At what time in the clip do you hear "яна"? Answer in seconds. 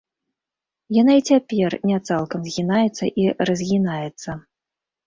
0.97-1.13